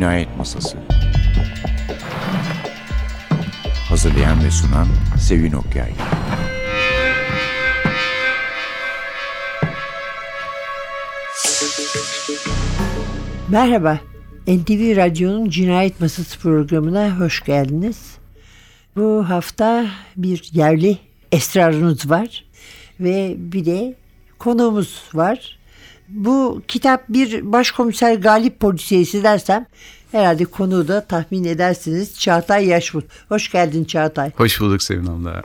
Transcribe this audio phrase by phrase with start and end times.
[0.00, 0.78] Cinayet Masası
[3.88, 4.86] Hazırlayan ve sunan
[5.18, 5.92] Sevin Okyay
[13.48, 13.98] Merhaba,
[14.46, 18.14] NTV Radyo'nun Cinayet Masası programına hoş geldiniz.
[18.96, 19.86] Bu hafta
[20.16, 20.98] bir yerli
[21.32, 22.44] esrarınız var
[23.00, 23.94] ve bir de
[24.38, 25.59] konuğumuz var.
[26.14, 29.66] Bu kitap bir başkomiser Galip polisiyesi dersem
[30.12, 32.18] herhalde konuğu da tahmin edersiniz.
[32.18, 33.04] Çağatay Yaşmut.
[33.28, 34.30] Hoş geldin Çağatay.
[34.36, 35.42] Hoş bulduk Sevin abla.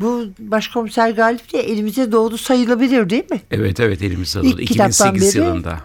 [0.00, 3.40] Bu başkomiser Galip de elimize doğdu sayılabilir değil mi?
[3.50, 4.62] Evet evet elimizde İlk oldu.
[4.64, 5.80] kitaptan 2008 beri- yılında.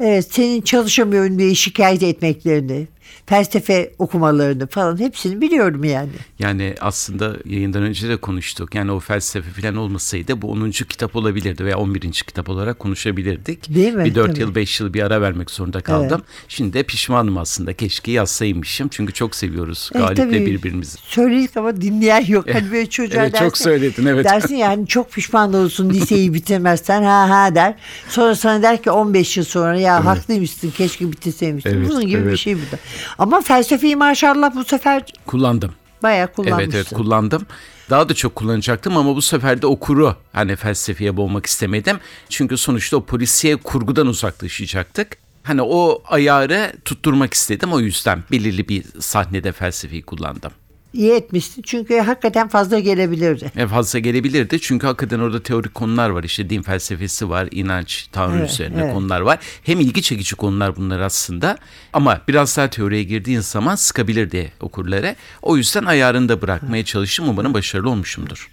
[0.00, 2.86] Evet senin çalışamıyorum diye şikayet etmeklerini,
[3.26, 6.10] felsefe okumalarını falan hepsini biliyorum yani.
[6.38, 8.74] Yani aslında yayından önce de konuştuk.
[8.74, 10.70] Yani o felsefe falan olmasaydı bu 10.
[10.70, 12.00] kitap olabilirdi veya 11.
[12.00, 13.74] kitap olarak konuşabilirdik.
[13.74, 14.04] Değil mi?
[14.04, 14.40] Bir 4 Tabii.
[14.40, 16.22] yıl 5 yıl bir ara vermek zorunda kaldım.
[16.48, 17.72] Şimdi de pişmanım aslında.
[17.72, 18.88] Keşke yazsaymışım.
[18.88, 20.46] Çünkü çok seviyoruz E, Galip'le tabii.
[20.46, 20.98] birbirimizi.
[20.98, 22.54] Söyledik ama dinleyen yok.
[22.54, 24.24] Hani böyle çocuğa Evet, dersin, çok söyledin, evet.
[24.24, 27.74] Dersin yani çok pişman olursun liseyi bitirmezsen ha ha der.
[28.08, 31.70] Sonra sana der ki 15 yıl sonra ya haklıymışsın keşke bitirseymişsin.
[31.70, 32.38] Evet, Bunun gibi bir evet.
[32.38, 32.78] şey bu da.
[33.18, 35.72] Ama felsefeyi maşallah bu sefer Kullandım.
[36.02, 36.62] bayağı kullanmışsın.
[36.62, 37.46] Evet evet kullandım.
[37.90, 41.98] Daha da çok kullanacaktım ama bu sefer de okuru hani felsefeye boğmak istemedim.
[42.28, 45.16] Çünkü sonuçta o polisiye kurgudan uzaklaşacaktık.
[45.42, 50.52] Hani o ayarı tutturmak istedim o yüzden belirli bir sahnede felsefeyi kullandım.
[50.94, 53.52] İyi etmişsin çünkü hakikaten fazla gelebilirdi.
[53.56, 56.24] En fazla gelebilirdi çünkü hakikaten orada teorik konular var.
[56.24, 58.94] İşte din felsefesi var, inanç, tanrı Evet, üzerine evet.
[58.94, 59.38] konular var.
[59.62, 61.58] Hem ilgi çekici konular bunlar aslında
[61.92, 65.16] ama biraz daha teoriye girdiğin zaman sıkabilirdi okurları.
[65.42, 67.28] O yüzden ayarında bırakmaya çalıştım.
[67.28, 68.50] Umarım başarılı olmuşumdur.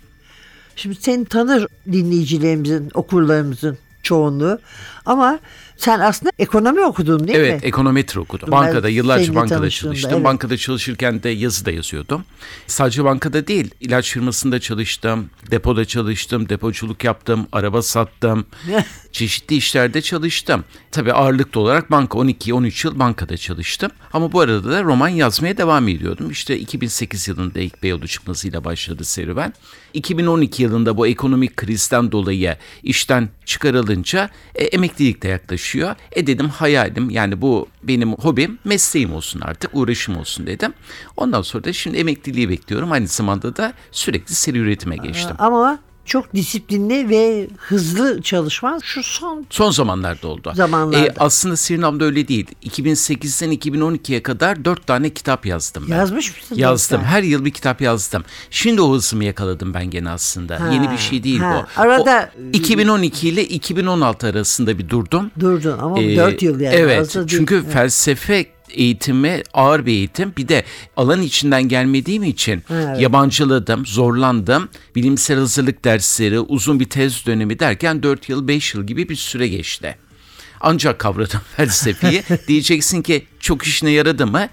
[0.76, 4.60] Şimdi seni tanır dinleyicilerimizin, okurlarımızın çoğunluğu.
[5.12, 5.40] Ama
[5.78, 7.68] sen aslında ekonomi okudun değil evet, mi?
[7.68, 8.50] ekonometre okudum.
[8.52, 10.12] Ben Bankada yıllarca bankada çalıştım.
[10.14, 10.24] evet.
[10.24, 12.26] Bankada çalışırken de yazı da yazıyordum.
[12.68, 18.46] Sadece bankada değil, ilaç firmasında çalıştım, depoda çalıştım, depoculuk yaptım, araba sattım.
[19.12, 20.64] Çeşitli işlerde çalıştım.
[20.92, 23.92] Tabii ağırlıklı olarak banka 12-13 yıl bankada çalıştım.
[24.14, 26.32] Ama bu arada da roman yazmaya devam ediyordum.
[26.32, 29.54] İşte 2008 yılında ilk Beyoğlu çıkmasıyla başladı serüven.
[29.94, 35.96] 2012 yılında bu ekonomik krizden dolayı işten çıkarılınca e, emeklilik de yaklaşıyor.
[36.12, 40.74] E dedim hayalim yani bu benim hobim mesleğim olsun artık uğraşım olsun dedim.
[41.18, 42.92] Ondan sonra da şimdi emekliliği bekliyorum.
[42.92, 45.36] Aynı zamanda da sürekli seri üretime geçtim.
[45.40, 50.52] Ama çok disiplinli ve hızlı çalışman şu son Son zamanlarda oldu.
[50.56, 51.06] Zamanlarda.
[51.08, 52.48] E, aslında Sirinam'da öyle değil.
[52.64, 55.96] 2008'den 2012'ye kadar 4 tane kitap yazdım ben.
[55.96, 56.56] yazmış mısın?
[56.56, 57.02] Yazdım.
[57.04, 58.24] Her yıl bir kitap yazdım.
[58.52, 60.60] Şimdi o hızımı yakaladım ben gene aslında.
[60.60, 61.68] Ha, Yeni bir şey değil ha.
[61.78, 61.82] bu.
[61.82, 65.32] Arada- O 2012 ile 2016 arasında bir durdum.
[65.40, 66.76] Durdun ama Ee, 4 yıl yani.
[66.76, 67.10] Evet.
[67.10, 67.28] da değil.
[67.28, 70.34] Çünkü felsefe eğitimi ağır bir eğitim.
[70.38, 70.64] Bir de
[70.98, 73.02] alan içinden gelmediğim için Evet.
[73.02, 74.70] yabancıladım, zorlandım.
[74.96, 79.48] Bilimsel hazırlık dersleri, uzun bir tez dönemi derken 4 yıl, 5 yıl gibi bir süre
[79.48, 79.98] geçti.
[80.62, 82.24] Ancak kavradım felsefeyi.
[82.48, 84.48] Diyeceksin ki çok işine yaradı mı?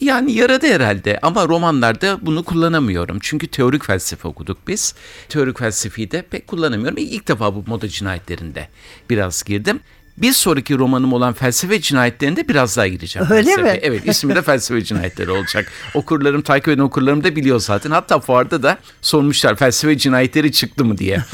[0.00, 3.18] Yani yaradı herhalde ama romanlarda bunu kullanamıyorum.
[3.20, 4.94] Çünkü teorik felsefe okuduk biz.
[5.28, 6.96] Teorik felsefeyi de pek kullanamıyorum.
[6.98, 8.68] İlk defa bu moda cinayetlerinde
[9.10, 9.80] biraz girdim.
[10.18, 13.28] Bir sonraki romanım olan felsefe cinayetlerinde biraz daha gireceğim.
[13.30, 13.72] Öyle felsefe.
[13.72, 13.78] mi?
[13.82, 15.72] Evet ismi de felsefe cinayetleri olacak.
[15.94, 17.90] Okurlarım, takip eden okurlarım da biliyor zaten.
[17.90, 21.22] Hatta fuarda da sormuşlar felsefe cinayetleri çıktı mı diye.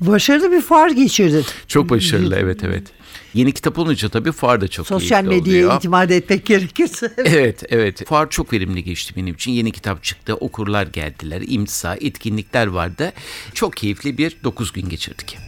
[0.00, 1.44] Başarılı bir fuar geçirdin.
[1.68, 2.82] Çok başarılı evet evet.
[3.34, 5.78] Yeni kitap olunca tabii fuar da çok Sosyal keyifli medyaya oluyor.
[5.78, 7.12] itimat etmek gerekirse.
[7.24, 8.08] Evet evet.
[8.08, 9.52] Fuar çok verimli geçti benim için.
[9.52, 10.34] Yeni kitap çıktı.
[10.34, 11.42] Okurlar geldiler.
[11.46, 13.12] imza, etkinlikler vardı.
[13.54, 15.38] Çok keyifli bir 9 gün geçirdik.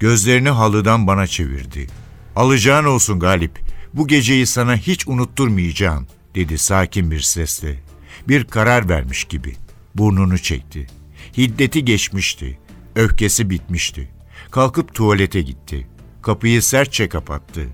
[0.00, 1.86] Gözlerini halıdan bana çevirdi.
[2.36, 3.60] Alacağın olsun Galip.
[3.94, 7.78] Bu geceyi sana hiç unutturmayacağım, dedi sakin bir sesle.
[8.28, 9.56] Bir karar vermiş gibi.
[9.94, 10.86] Burnunu çekti.
[11.36, 12.58] Hiddeti geçmişti.
[12.96, 14.08] Öfkesi bitmişti.
[14.50, 15.86] Kalkıp tuvalete gitti.
[16.22, 17.66] Kapıyı sertçe kapattı.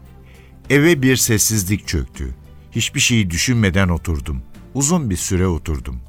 [0.71, 2.35] Eve bir sessizlik çöktü.
[2.77, 4.43] Hiçbir şeyi düşünmeden oturdum.
[4.75, 6.01] Uzun bir süre oturdum.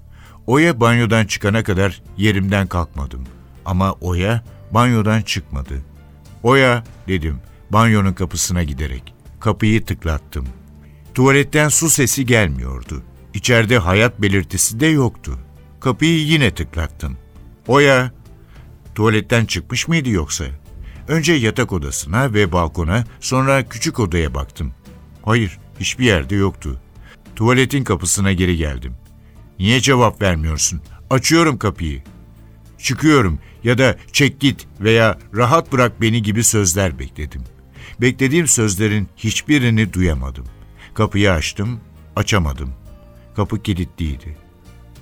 [0.47, 3.23] Oya banyodan çıkana kadar yerimden kalkmadım.
[3.65, 5.81] Ama Oya banyodan çıkmadı.
[6.43, 9.13] Oya dedim banyonun kapısına giderek.
[9.39, 10.47] Kapıyı tıklattım.
[11.13, 13.03] Tuvaletten su sesi gelmiyordu.
[13.33, 15.39] İçeride hayat belirtisi de yoktu.
[15.79, 17.17] Kapıyı yine tıklattım.
[17.67, 18.11] Oya,
[18.95, 20.45] tuvaletten çıkmış mıydı yoksa?
[21.07, 24.73] Önce yatak odasına ve balkona, sonra küçük odaya baktım.
[25.25, 26.81] Hayır, hiçbir yerde yoktu.
[27.35, 28.93] Tuvaletin kapısına geri geldim.
[29.59, 30.81] Niye cevap vermiyorsun?
[31.09, 32.03] Açıyorum kapıyı.
[32.77, 37.43] Çıkıyorum ya da çek git veya rahat bırak beni gibi sözler bekledim.
[38.01, 40.45] Beklediğim sözlerin hiçbirini duyamadım.
[40.93, 41.79] Kapıyı açtım,
[42.15, 42.73] açamadım.
[43.35, 44.37] Kapı kilitliydi.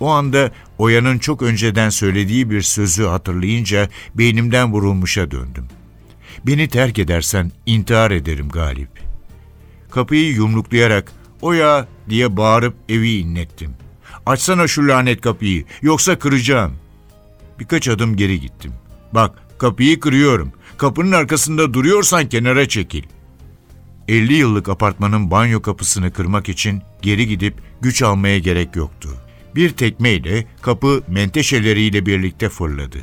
[0.00, 5.68] O anda Oya'nın çok önceden söylediği bir sözü hatırlayınca beynimden vurulmuşa döndüm.
[6.46, 9.05] Beni terk edersen intihar ederim Galip.
[9.96, 11.12] Kapıyı yumruklayarak
[11.42, 13.70] Oya diye bağırıp evi inlettim.
[14.26, 16.72] Açsana şu lanet kapıyı yoksa kıracağım.
[17.58, 18.72] Birkaç adım geri gittim.
[19.12, 20.52] Bak kapıyı kırıyorum.
[20.76, 23.02] Kapının arkasında duruyorsan kenara çekil.
[24.08, 29.08] 50 yıllık apartmanın banyo kapısını kırmak için geri gidip güç almaya gerek yoktu.
[29.54, 32.98] Bir tekmeyle kapı menteşeleriyle birlikte fırladı.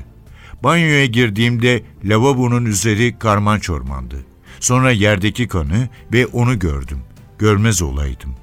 [0.64, 4.33] Banyoya girdiğimde lavabonun üzeri karman çormandı.
[4.64, 7.00] Sonra yerdeki kanı ve onu gördüm.
[7.38, 8.36] Görmez olaydım.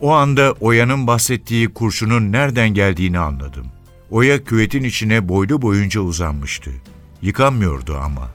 [0.00, 3.66] O anda Oya'nın bahsettiği kurşunun nereden geldiğini anladım.
[4.10, 6.70] Oya küvetin içine boylu boyunca uzanmıştı.
[7.22, 8.30] Yıkanmıyordu ama.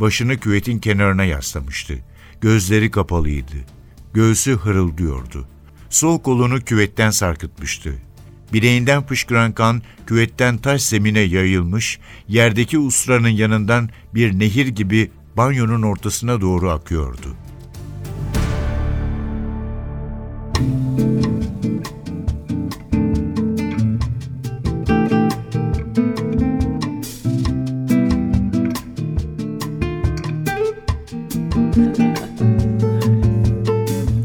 [0.00, 1.94] Başını küvetin kenarına yaslamıştı.
[2.40, 3.56] Gözleri kapalıydı.
[4.14, 5.48] Göğsü hırıldıyordu.
[5.90, 7.94] Sol kolunu küvetten sarkıtmıştı.
[8.52, 11.98] Bileğinden fışkıran kan küvetten taş zemine yayılmış,
[12.28, 17.36] yerdeki usranın yanından bir nehir gibi banyonun ortasına doğru akıyordu.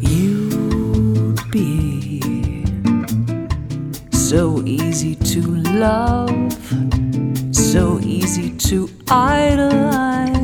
[0.02, 2.20] You'd be
[4.12, 5.42] so easy to
[5.80, 6.50] love,
[7.54, 10.39] so easy to idolize.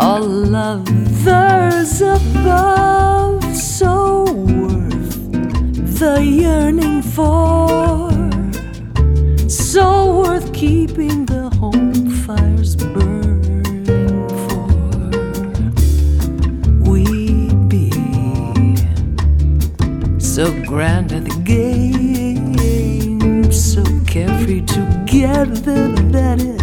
[0.00, 8.08] All lovers above, so worth the yearning for,
[9.48, 14.68] so worth keeping the home fires burning for.
[16.88, 17.90] We'd be
[20.20, 26.57] so grand at the game, so carefree together that it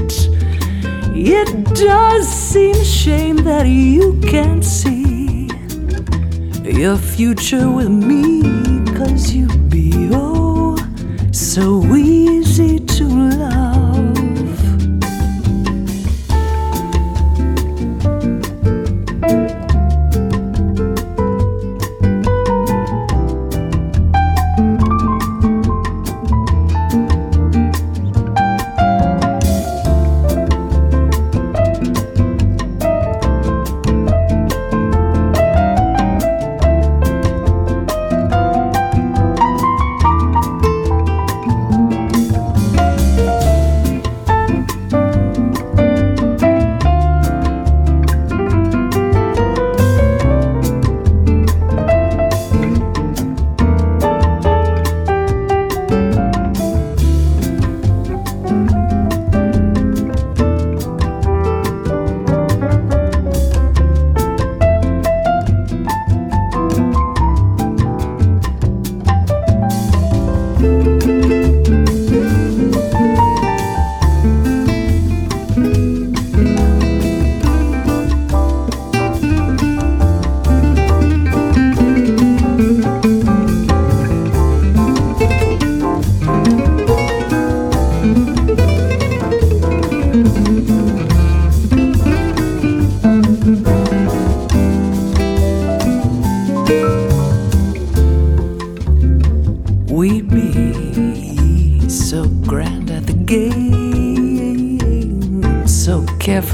[1.28, 5.50] it does seem a shame that you can't see
[6.64, 8.44] your future with me,
[8.96, 10.78] cause you'd be oh
[11.32, 13.55] so easy to love.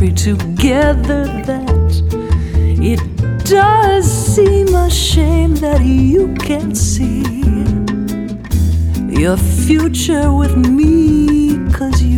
[0.01, 2.03] Carefree together that
[2.81, 2.99] it
[3.45, 7.21] does seem a shame that you can't see
[9.07, 12.10] your future with me, cause you'd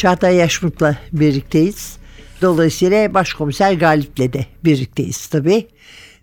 [0.00, 1.96] Çağatay Yaşmut'la birlikteyiz.
[2.42, 5.68] Dolayısıyla Başkomiser Galip'le de birlikteyiz tabii.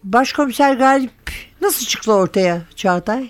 [0.04, 1.12] Başkomiser Galip
[1.62, 3.30] nasıl çıktı ortaya Çağatay?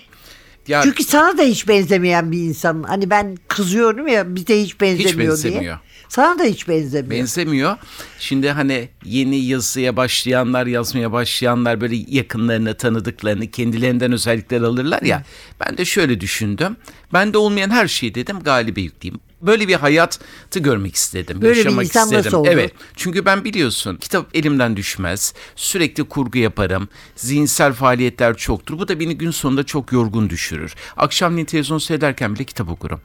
[0.68, 2.82] Ya Çünkü sana da hiç benzemeyen bir insan.
[2.82, 5.28] Hani ben kızıyorum ya bize hiç benzemiyor, diye.
[5.30, 5.78] benzemiyor.
[6.08, 7.20] Sana da hiç benzemiyor.
[7.20, 7.76] benzemiyor.
[8.18, 15.22] Şimdi hani yeni yazıya başlayanlar, yazmaya başlayanlar böyle yakınlarını, tanıdıklarını, kendilerinden özellikler alırlar ya.
[15.60, 16.76] Ben de şöyle düşündüm.
[17.12, 19.27] Bende olmayan her şeyi dedim galibe yükleyeyim.
[19.42, 21.42] Böyle bir hayatı görmek istedim.
[21.42, 22.24] Böyle bir yaşamak insan istedim.
[22.24, 22.48] nasıl oldu?
[22.52, 22.72] Evet.
[22.96, 25.34] Çünkü ben biliyorsun kitap elimden düşmez.
[25.56, 26.88] Sürekli kurgu yaparım.
[27.16, 28.78] Zihinsel faaliyetler çoktur.
[28.78, 30.74] Bu da beni gün sonunda çok yorgun düşürür.
[30.96, 33.00] Akşamleyin televizyon seyrederken bile kitap okurum.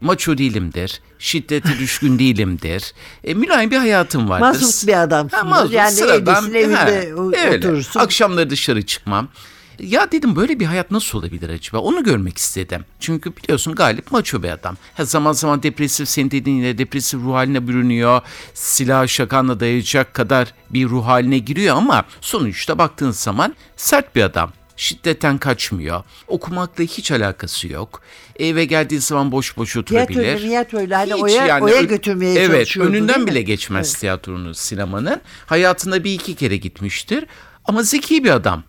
[0.00, 1.00] Maço değilimdir.
[1.18, 2.92] Şiddete düşkün değilimdir.
[3.24, 4.46] E, mülayim bir hayatım vardır.
[4.46, 5.36] Mazlum bir adamsındır.
[5.42, 7.56] Ha, mazlum, Yani sıradan, evdesin, evinde o- öyle.
[7.58, 8.00] oturursun.
[8.00, 9.28] Akşamları dışarı çıkmam.
[9.80, 11.78] Ya dedim böyle bir hayat nasıl olabilir acaba?
[11.78, 12.84] Onu görmek istedim.
[13.00, 14.76] Çünkü biliyorsun Galip maço bir adam.
[14.94, 18.20] Ha, zaman zaman depresif senin dediğin yine depresif ruh haline bürünüyor.
[18.54, 24.52] Silah şakanla dayayacak kadar bir ruh haline giriyor ama sonuçta baktığın zaman sert bir adam.
[24.76, 26.04] Şiddetten kaçmıyor.
[26.28, 28.00] Okumakla hiç alakası yok.
[28.38, 30.06] Eve geldiği zaman boş boş oturabilir.
[30.22, 35.20] Tiyatroyla miyatroyla hani Hiç oya, oya ö- götürmeye Evet önünden bile geçmez tiyatronun, sinemanın.
[35.46, 37.24] Hayatında bir iki kere gitmiştir.
[37.64, 38.62] Ama zeki bir adam.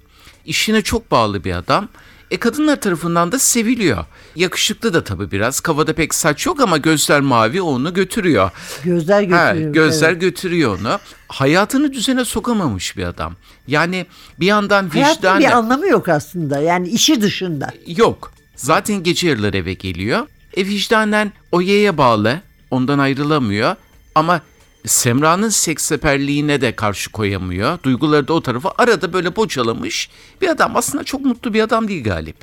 [0.47, 1.87] İşine çok bağlı bir adam.
[2.31, 4.05] E kadınlar tarafından da seviliyor.
[4.35, 5.59] Yakışıklı da tabii biraz.
[5.59, 8.51] Kafada pek saç yok ama gözler mavi onu götürüyor.
[8.83, 9.73] Gözler Ha, götürüyor.
[9.73, 10.21] gözler evet.
[10.21, 10.99] götürüyor onu.
[11.27, 13.35] Hayatını düzene sokamamış bir adam.
[13.67, 14.05] Yani
[14.39, 15.39] bir yandan Hayatın vicdanen...
[15.39, 16.59] bir anlamı yok aslında.
[16.59, 17.71] Yani işi dışında.
[17.87, 18.31] Yok.
[18.55, 20.27] Zaten gece yarıları eve geliyor.
[20.57, 22.41] E vicdanen Oye'ye bağlı.
[22.71, 23.75] Ondan ayrılamıyor.
[24.15, 24.41] Ama
[24.87, 27.83] Semra'nın seksseperliğine de karşı koyamıyor.
[27.83, 30.09] Duyguları da o tarafa arada böyle bocalamış.
[30.41, 32.35] Bir adam aslında çok mutlu bir adam değil Galip.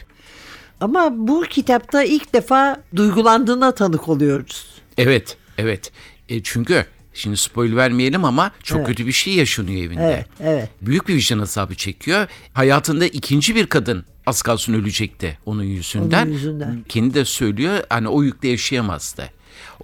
[0.80, 4.66] Ama bu kitapta ilk defa duygulandığına tanık oluyoruz.
[4.98, 5.92] Evet, evet.
[6.28, 8.86] E çünkü şimdi spoil vermeyelim ama çok Evet.
[8.86, 10.02] kötü bir şey yaşanıyor evinde.
[10.04, 10.68] Evet, evet.
[10.82, 12.26] Büyük bir vicdan azabı çekiyor.
[12.52, 16.26] Hayatında ikinci bir kadın az kalsın ölecekti onun yüzünden.
[16.26, 16.84] Onun yüzünden.
[16.88, 19.30] Kendi de söylüyor hani o yükle yaşayamazdı.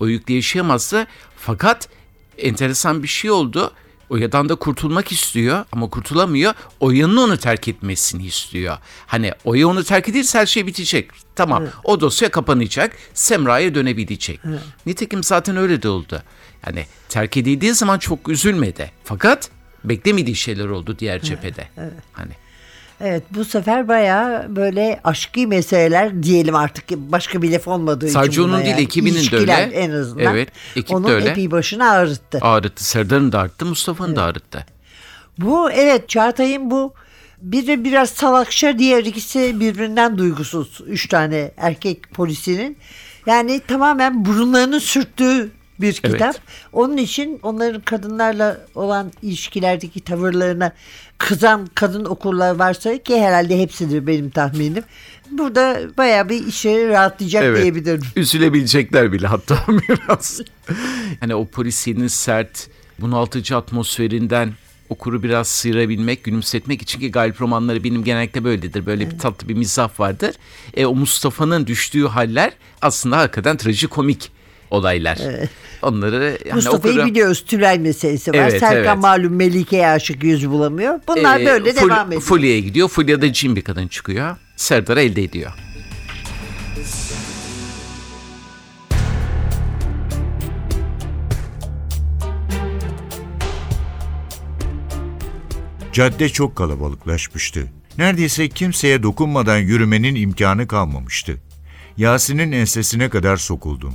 [0.00, 1.88] O yükle yaşayamazdı fakat
[2.38, 3.72] enteresan bir şey oldu.
[4.10, 6.54] Oya'dan da kurtulmak istiyor ama kurtulamıyor.
[6.80, 8.78] Oya'nın onu terk etmesini istiyor.
[9.06, 11.10] Hani Oya onu terk edilirse her şey bitecek.
[11.36, 12.96] Tamam o dosya kapanacak.
[13.14, 14.40] Semra'ya dönebilecek.
[14.86, 16.22] Nitekim zaten öyle de oldu.
[16.66, 18.92] Yani terk edildiği zaman çok üzülmedi.
[19.04, 19.50] Fakat
[19.84, 21.68] beklemediği şeyler oldu diğer cephede.
[22.12, 22.32] Hani
[23.00, 28.44] Evet bu sefer bayağı böyle aşkı meseleler diyelim artık başka bir laf olmadığı Sadece için.
[28.44, 28.82] buna onun değil, yani.
[28.82, 29.76] ekibinin de İlişkiler öyle.
[29.76, 30.34] en azından.
[30.34, 31.28] Evet, ekip de Onun öyle.
[31.30, 32.38] epey başını ağrıttı.
[32.42, 32.84] ağrıttı.
[32.84, 34.66] Serdar'ın da ağrıttı, Mustafa'nın da ağrıttı.
[35.38, 36.94] Bu evet Çağatay'ın bu
[37.42, 40.80] biri biraz salakça diğer ikisi birbirinden duygusuz.
[40.86, 42.76] Üç tane erkek polisinin.
[43.26, 46.36] Yani tamamen burunlarını sürttüğü bir kitap.
[46.72, 50.72] Onun için onların kadınlarla olan ilişkilerdeki tavırlarına
[51.18, 54.84] kızan kadın okurlar varsa ki herhalde hepsidir benim tahminim.
[55.30, 58.02] Burada bayağı bir işe rahatlayacak diyebilirim.
[58.16, 60.40] Üzülebilecekler bile hatta biraz.
[61.20, 62.68] hani o polisiyenin sert,
[62.98, 64.52] bunaltıcı atmosferinden
[64.88, 68.86] okuru biraz sıyırabilmek, gülümsetmek için ki galip romanları benim genellikle böyledir.
[68.86, 70.34] Böyle bir tatlı bir mizah vardır.
[70.74, 74.32] E, o Mustafa'nın düştüğü haller aslında hakikaten trajikomik
[74.70, 75.18] olaylar.
[75.82, 78.38] Onları hani Mustafa'yı okura- biliyoruz Tülay meselesi var.
[78.38, 78.98] Evet, Serkan evet.
[78.98, 81.00] malum Melike'ye aşık yüz bulamıyor.
[81.08, 82.22] Bunlar Ee, böyle Ful- devam ediyor.
[82.22, 82.88] Fulya'ya gidiyor.
[82.88, 84.36] Fulya'da cin bir kadın çıkıyor.
[84.56, 85.52] Serdar elde ediyor.
[95.92, 97.66] Cadde çok kalabalıklaşmıştı.
[97.98, 101.36] Neredeyse kimseye dokunmadan yürümenin imkanı kalmamıştı.
[101.96, 103.94] Yasin'in ensesine kadar sokuldum.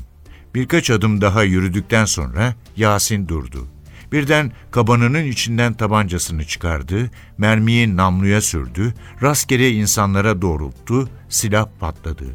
[0.56, 3.68] Birkaç adım daha yürüdükten sonra Yasin durdu.
[4.12, 12.26] Birden kabanının içinden tabancasını çıkardı, mermiyi namluya sürdü, rastgele insanlara doğrulttu, silah patladı.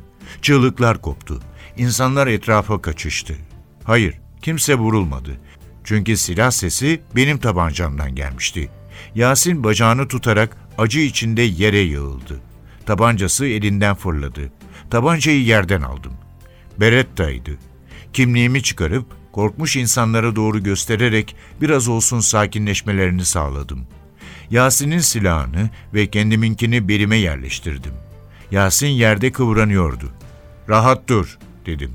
[0.42, 1.40] Çığlıklar koptu.
[1.76, 3.36] İnsanlar etrafa kaçıştı.
[3.84, 5.40] Hayır, kimse vurulmadı.
[5.84, 8.70] Çünkü silah sesi benim tabancamdan gelmişti.
[9.14, 12.40] Yasin bacağını tutarak acı içinde yere yığıldı.
[12.86, 14.52] Tabancası elinden fırladı.
[14.90, 16.12] Tabancayı yerden aldım.
[16.80, 17.69] Beretta'ydı.
[18.12, 23.86] Kimliğimi çıkarıp korkmuş insanlara doğru göstererek biraz olsun sakinleşmelerini sağladım.
[24.50, 27.92] Yasin'in silahını ve kendiminkini belime yerleştirdim.
[28.50, 30.12] Yasin yerde kıvranıyordu.
[30.68, 31.92] Rahat dur dedim.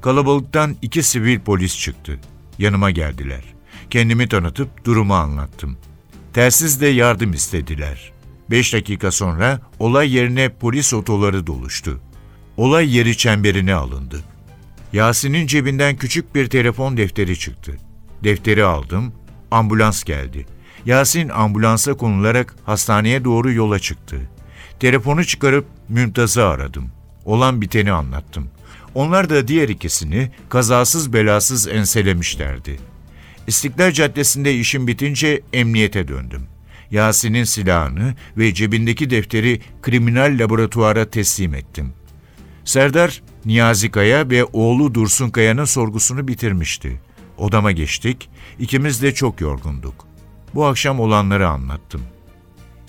[0.00, 2.20] Kalabalıktan iki sivil polis çıktı.
[2.58, 3.44] Yanıma geldiler.
[3.90, 5.76] Kendimi tanıtıp durumu anlattım.
[6.32, 8.12] Telsizle yardım istediler.
[8.50, 12.00] Beş dakika sonra olay yerine polis otoları doluştu.
[12.56, 14.20] Olay yeri çemberine alındı.
[14.92, 17.76] Yasin'in cebinden küçük bir telefon defteri çıktı.
[18.24, 19.12] Defteri aldım,
[19.50, 20.46] ambulans geldi.
[20.86, 24.20] Yasin ambulansa konularak hastaneye doğru yola çıktı.
[24.80, 26.90] Telefonu çıkarıp Mümtaz'ı aradım.
[27.24, 28.50] Olan biteni anlattım.
[28.94, 32.78] Onlar da diğer ikisini kazasız belasız enselemişlerdi.
[33.46, 36.42] İstiklal Caddesi'nde işim bitince emniyete döndüm.
[36.90, 41.92] Yasin'in silahını ve cebindeki defteri kriminal laboratuvara teslim ettim.
[42.64, 47.00] Serdar, Niyazi Kaya ve oğlu Dursun Kaya'nın sorgusunu bitirmişti.
[47.38, 50.06] Odama geçtik, ikimiz de çok yorgunduk.
[50.54, 52.02] Bu akşam olanları anlattım.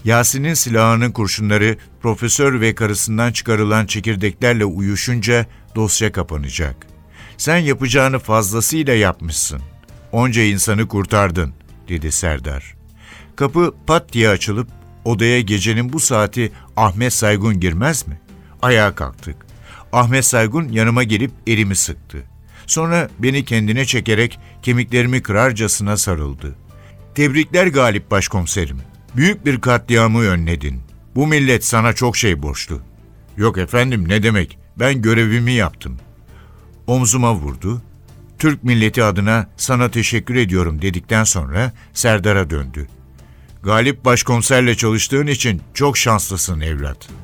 [0.06, 5.46] Yasin'in silahının kurşunları profesör ve karısından çıkarılan çekirdeklerle uyuşunca
[5.76, 6.88] dosya kapanacak.
[7.38, 9.62] Sen yapacağını fazlasıyla yapmışsın.
[10.12, 11.54] Onca insanı kurtardın,
[11.90, 12.76] dedi Serdar.
[13.36, 14.68] Kapı pat diye açılıp
[15.06, 18.20] odaya gecenin bu saati Ahmet Saygun girmez mi?
[18.62, 19.36] Ayağa kalktık.
[19.94, 22.24] Ahmet Saygun yanıma gelip elimi sıktı.
[22.66, 26.56] Sonra beni kendine çekerek kemiklerimi kırarcasına sarıldı.
[27.16, 28.78] Tebrikler Galip Başkomiserim.
[29.16, 30.82] Büyük bir katliamı önledin.
[31.16, 32.82] Bu millet sana çok şey borçlu.
[33.38, 34.58] Yok efendim ne demek?
[34.80, 36.00] Ben görevimi yaptım.
[36.88, 37.82] Omzuma vurdu.
[38.40, 42.88] Türk milleti adına sana teşekkür ediyorum dedikten sonra Serdar'a döndü.
[43.64, 47.23] Galip Başkomiserle çalıştığın için çok şanslısın evlat.''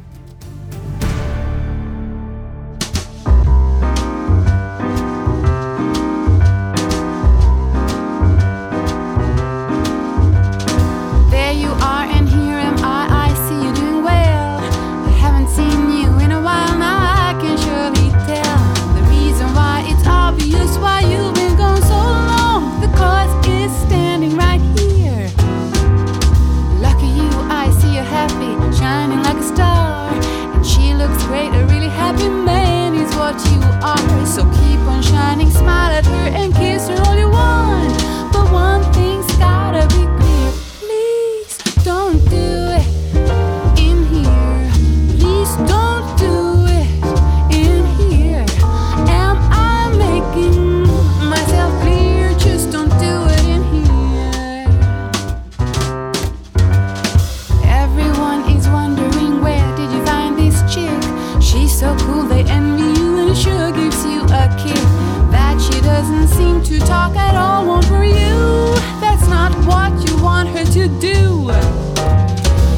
[66.65, 68.73] To talk at all won't worry you.
[68.99, 71.51] That's not what you want her to do.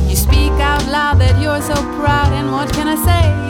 [0.10, 3.41] You speak out loud that you're so proud, and what can I say?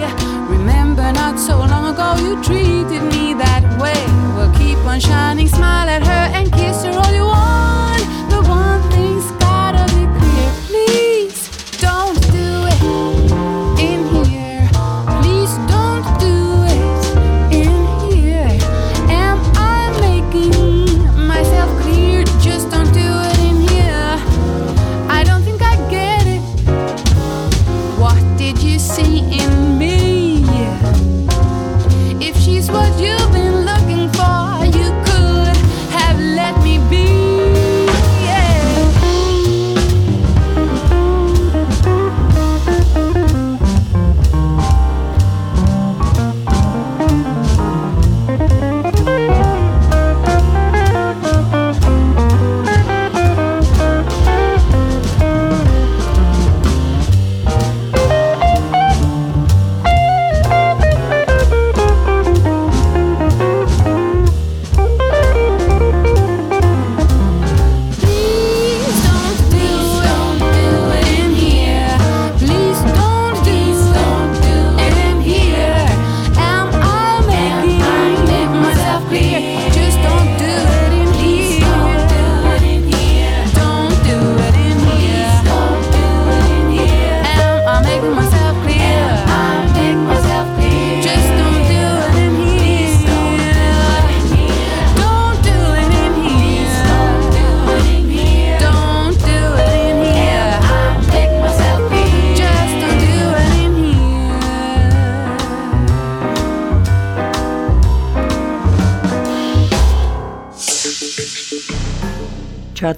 [0.50, 4.02] Remember, not so long ago you treated me that way.
[4.36, 7.81] Well, keep on shining, smile at her, and kiss her all you want.
[28.54, 29.90] Did you see in me?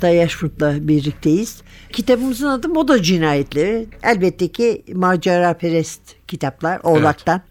[0.04, 1.62] Çağatay Yaşmut'la birlikteyiz.
[1.94, 3.88] Kitabımızın adı Moda Cinayetleri.
[4.04, 7.42] Elbette ki macera perest kitaplar Oğlak'tan.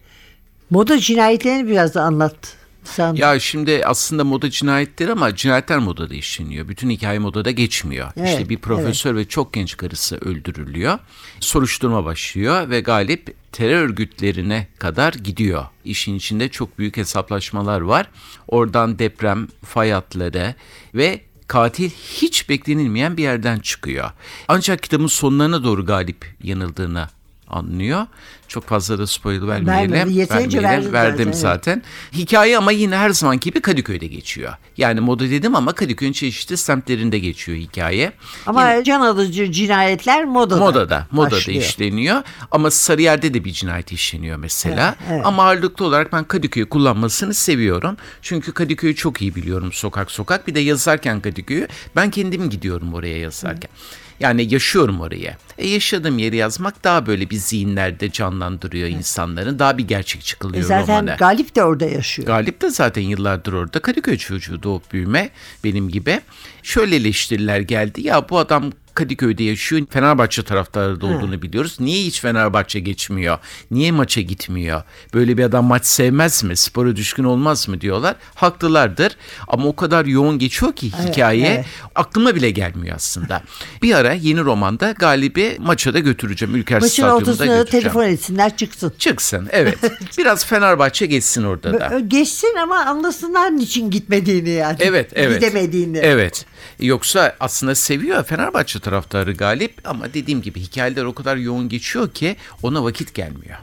[0.70, 3.14] Moda cinayetlerini biraz da anlatsan.
[3.14, 6.68] Ya şimdi aslında moda cinayetleri ama cinayetler modada işleniyor.
[6.68, 8.08] Bütün hikaye modada geçmiyor.
[8.16, 10.98] Evet, işte bir profesör ve çok genç karısı öldürülüyor.
[11.40, 15.64] Soruşturma başlıyor ve Galip terör örgütlerine kadar gidiyor.
[15.84, 18.08] İşin içinde çok büyük hesaplaşmalar var.
[18.48, 20.54] Oradan deprem, fay hatları
[20.94, 24.10] ve katil hiç beklenilmeyen bir yerden çıkıyor.
[24.48, 27.08] Ancak kitabın sonlarına doğru galip yanıldığını
[27.52, 28.06] anlıyor.
[28.48, 29.92] Çok fazla da spoiler vermeyelim.
[29.92, 30.92] Vermedi, yeterince vermeyelim.
[30.92, 31.82] Verdim zaten, zaten.
[32.12, 34.52] Hikaye ama yine her zamanki gibi Kadıköy'de geçiyor.
[34.76, 38.12] Yani moda dedim ama Kadıköy'ün çeşitli semtlerinde geçiyor hikaye.
[38.46, 40.60] Ama can alıcı cinayetler modada.
[40.60, 41.62] Modada, modada başlıyor.
[41.62, 42.22] işleniyor.
[42.50, 44.96] Ama Sarıyer'de de bir cinayet işleniyor mesela.
[44.98, 45.26] Evet, evet.
[45.26, 47.96] Ama ağırlıklı olarak ben Kadıköy'ü kullanmasını seviyorum.
[48.22, 50.46] Çünkü Kadıköy'ü çok iyi biliyorum sokak sokak.
[50.46, 53.70] Bir de yazarken Kadıköy'ü ben kendim gidiyorum oraya yazarken.
[54.20, 55.36] Yani yaşıyorum oraya.
[55.58, 59.58] E yaşadığım yeri yazmak daha böyle bir zihinlerde canlandırıyor insanların.
[59.58, 61.16] Daha bir gerçekçi E kılıyor zaten romanı.
[61.18, 62.26] Galip de orada yaşıyor.
[62.26, 63.80] Galip de zaten yıllardır orada.
[63.80, 65.30] Kadıköy çocuğu doğup büyüme
[65.64, 66.20] benim gibi.
[66.62, 68.06] Şöyle eleştiriler geldi.
[68.06, 69.82] Ya bu adam Kadıköy'de yaşıyor.
[69.90, 71.76] Fenerbahçe taraftarı da olduğunu biliyoruz.
[71.80, 73.38] Niye hiç Fenerbahçe geçmiyor?
[73.70, 74.82] Niye maça gitmiyor?
[75.14, 76.56] Böyle bir adam maç sevmez mi?
[76.56, 78.16] Spora düşkün olmaz mı diyorlar.
[78.34, 79.16] Haklılardır.
[79.48, 81.66] Ama o kadar yoğun geçiyor ki hikaye evet.
[81.94, 83.42] aklıma bile gelmiyor aslında.
[83.82, 86.54] bir ara yeni romanda Galip'i maça da götüreceğim.
[86.54, 87.66] Ülker Maçın Stadyumu'da götüreceğim.
[87.66, 88.92] telefon etsinler çıksın.
[88.98, 89.78] Çıksın evet.
[90.18, 92.00] Biraz Fenerbahçe geçsin orada da.
[92.00, 94.76] Geçsin ama anlasınlar niçin gitmediğini yani.
[94.80, 95.40] Evet, evet.
[95.40, 95.98] Gidemediğini.
[95.98, 96.46] Evet.
[96.80, 102.36] Yoksa aslında seviyor Fenerbahçe taraftarı galip ama dediğim gibi hikayeler o kadar yoğun geçiyor ki
[102.62, 103.56] ona vakit gelmiyor.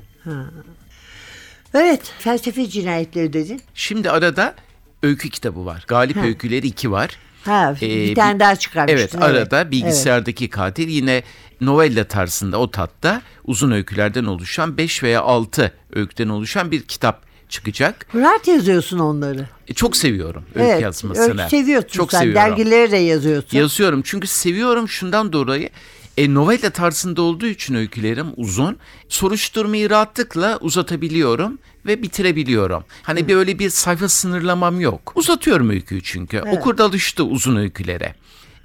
[1.74, 3.62] Evet, felsefe cinayetleri dedin.
[3.76, 4.56] Şimdi arada
[5.04, 5.84] öykü kitabı var.
[5.88, 6.22] Galip Ha.
[6.22, 7.18] öyküleri iki var.
[7.44, 8.98] Ha, Ee, bir tane daha çıkarmıştın.
[9.00, 11.24] Evet arada bilgisayardaki katil yine
[11.62, 18.08] novella tarzında o tatta uzun öykülerden oluşan 5 veya 6 öyküden oluşan bir kitap çıkacak.
[18.16, 19.48] Rahat yazıyorsun onları.
[19.68, 21.42] E, Çok seviyorum öykü evet, yazmasını.
[21.42, 22.20] öykü seviyorsun Çok sen.
[22.20, 22.42] seviyorum.
[22.42, 23.58] Dergilere de yazıyorsun.
[23.58, 25.70] Yazıyorum çünkü seviyorum şundan dolayı.
[26.18, 28.78] E, novella tarzında olduğu için öykülerim uzun.
[29.10, 32.84] Soruşturmayı rahatlıkla uzatabiliyorum ve bitirebiliyorum.
[33.04, 35.12] Hani bir öyle bir sayfa sınırlamam yok.
[35.16, 36.42] Uzatıyorum öyküyü çünkü.
[36.42, 38.16] Okur da alıştı uzun öykülere.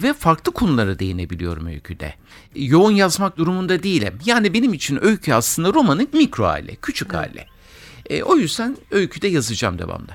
[0.03, 2.15] Ve farklı konulara değinebiliyorum öyküde.
[2.55, 4.19] Yoğun yazmak durumunda değilim.
[4.25, 7.47] Yani benim için öykü aslında romanın mikro hali, küçük hali.
[8.11, 10.09] E, o yüzden öyküde yazacağım devamlı.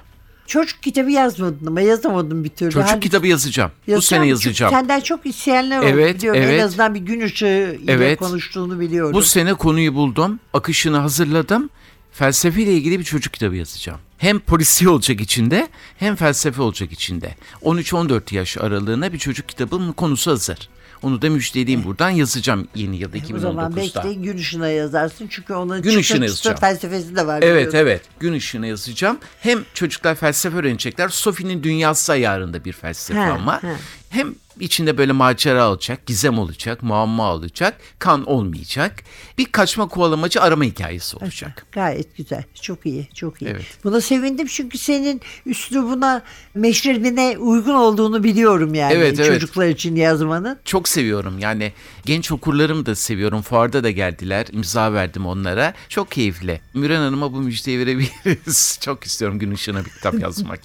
[0.47, 2.71] Çocuk kitabı yazmadın ama yazamadın bir türlü.
[2.71, 3.71] Çocuk Hadi kitabı yazacağım.
[3.87, 4.23] Bu yazacağım.
[4.23, 4.73] sene Çünkü yazacağım.
[4.73, 6.41] Senden çok isteyenler oldu Evet, biliyorum.
[6.41, 6.63] En evet.
[6.63, 8.19] azından bir gün ışığı ile Evet.
[8.19, 9.13] konuştuğunu biliyorum.
[9.13, 11.69] Bu sene konuyu buldum, akışını hazırladım.
[12.11, 13.99] Felsefeyle ilgili bir çocuk kitabı yazacağım.
[14.17, 17.35] Hem polisi olacak içinde hem felsefe olacak içinde.
[17.61, 20.69] 13-14 yaş aralığına bir çocuk kitabının konusu hazır.
[21.03, 24.03] Onu da müjdeleyeyim buradan yazacağım yeni yılda o zaman belki 2019'da.
[24.03, 25.27] de gün ışığına yazarsın.
[25.29, 26.57] Çünkü onun Gün ışığına yazacağım.
[26.57, 27.39] felsefesi de var.
[27.43, 29.17] Evet evet gün ışığına yazacağım.
[29.41, 31.09] Hem çocuklar felsefe öğrenecekler.
[31.09, 33.61] Sophie'nin Dünyası ayarında bir felsefe Ha, ama.
[34.09, 39.03] Hem içinde böyle macera olacak, gizem olacak, muamma olacak, kan olmayacak.
[39.37, 41.65] Bir kaçma kovalamacı arama hikayesi olacak.
[41.71, 42.43] Gayet güzel.
[42.61, 43.07] Çok iyi.
[43.13, 43.49] Çok iyi.
[43.49, 43.65] Evet.
[43.83, 46.23] Buna sevindim çünkü senin üslubuna,
[46.55, 48.93] meşrebine uygun olduğunu biliyorum yani.
[48.93, 49.33] Evet, evet.
[49.33, 50.57] Çocuklar için yazmanın.
[50.65, 51.73] Çok seviyorum yani
[52.05, 53.41] genç okurlarımı da seviyorum.
[53.41, 54.45] Fuarda da geldiler.
[54.51, 55.73] imza verdim onlara.
[55.89, 56.61] Çok keyifli.
[56.73, 58.79] Müren Hanım'a bu müjdeyi verebiliriz.
[58.81, 60.59] Çok istiyorum gün ışığına bir kitap yazmak.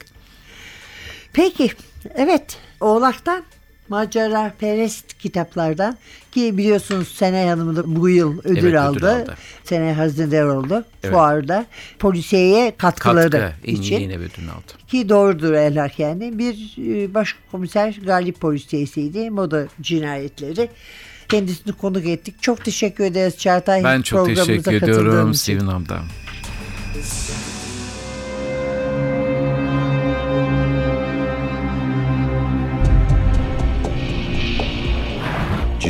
[1.33, 1.71] Peki.
[2.15, 2.59] Evet.
[2.81, 3.43] Oğlak'tan
[3.89, 5.97] macera perest kitaplardan
[6.33, 9.13] ki biliyorsunuz Senay Hanım da bu yıl ödül, Evet, ödül aldı.
[9.23, 9.37] aldı.
[9.65, 11.13] Senay Hazinedar oldu Evet.
[11.15, 11.67] fuarda.
[11.99, 14.01] Polisiyeye katkıları Katkı için.
[14.01, 14.87] yeni ödülünü aldı.
[14.89, 16.39] Ki doğrudur Elhak yani.
[16.39, 19.31] Bir e, başkomiser Galip polisiyesiydi.
[19.31, 20.69] Moda cinayetleri.
[21.29, 22.43] Kendisini konuk ettik.
[22.43, 23.85] Çok teşekkür ederiz Çağatay.
[23.85, 25.35] Ben çok teşekkür ediyorum.
[25.35, 26.03] Sevin Hanım'dan.